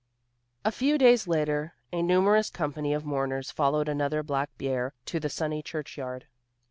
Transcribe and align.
A 0.65 0.71
few 0.71 0.97
days 0.97 1.27
later 1.27 1.75
a 1.93 2.01
numerous 2.01 2.49
company 2.49 2.91
of 2.91 3.05
mourners 3.05 3.51
followed 3.51 3.87
another 3.87 4.23
black 4.23 4.49
bier 4.57 4.95
to 5.05 5.19
the 5.19 5.29
sunny 5.29 5.61
church 5.61 5.95
yard. 5.95 6.25